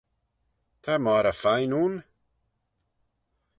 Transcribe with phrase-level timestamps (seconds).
[0.83, 1.93] Ta moghrey fine ayn.